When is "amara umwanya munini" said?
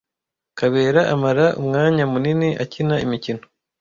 1.13-2.49